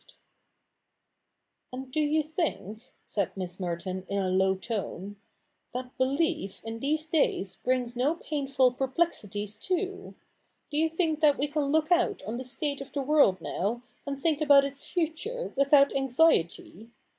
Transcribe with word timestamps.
'And 1.71 1.91
do 1.91 1.99
you 1.99 2.23
think," 2.23 2.91
said 3.05 3.37
Miss 3.37 3.59
Merton 3.59 4.03
in 4.09 4.17
a 4.17 4.29
low 4.29 4.55
tone,' 4.55 5.17
that 5.75 5.95
belief 5.99 6.59
in 6.63 6.79
these 6.79 7.05
days 7.05 7.57
brings 7.57 7.95
no 7.95 8.15
painful 8.15 8.71
perplexities 8.71 9.59
too? 9.59 10.15
Do 10.71 10.77
you 10.79 10.89
think 10.89 11.19
that 11.19 11.37
we 11.37 11.47
can 11.47 11.65
look 11.65 11.91
out 11.91 12.23
on 12.23 12.37
the 12.37 12.43
state 12.43 12.81
of 12.81 12.91
the 12.93 13.01
world 13.03 13.41
now, 13.41 13.83
and 14.07 14.19
think 14.19 14.41
about 14.41 14.65
its 14.65 14.85
future, 14.87 15.53
without 15.55 15.95
anxiety 15.95 16.89